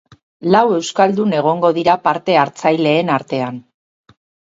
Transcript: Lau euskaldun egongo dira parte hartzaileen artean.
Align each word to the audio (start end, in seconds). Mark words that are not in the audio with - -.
Lau 0.55 0.61
euskaldun 0.77 1.37
egongo 1.41 1.71
dira 1.79 1.99
parte 2.09 2.41
hartzaileen 2.47 3.17
artean. 3.21 3.65